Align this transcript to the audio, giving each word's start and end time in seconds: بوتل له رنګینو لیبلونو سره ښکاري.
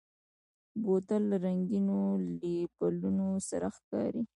بوتل 0.83 1.21
له 1.31 1.37
رنګینو 1.45 1.99
لیبلونو 2.41 3.27
سره 3.49 3.67
ښکاري. 3.77 4.23